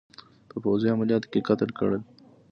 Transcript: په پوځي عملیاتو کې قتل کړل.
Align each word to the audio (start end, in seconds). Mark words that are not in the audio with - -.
په 0.49 0.55
پوځي 0.63 0.87
عملیاتو 0.93 1.29
کې 1.31 1.45
قتل 1.49 1.69
کړل. 1.77 2.01